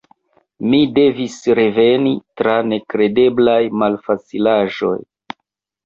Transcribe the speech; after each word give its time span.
Mi 0.71 0.79
devis 0.95 1.35
reveni, 1.59 2.15
tra 2.43 2.57
nekredeblaj 2.73 3.61
malfacilaĵoj. 3.85 5.01